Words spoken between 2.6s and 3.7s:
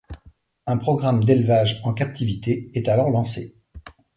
est alors lancé.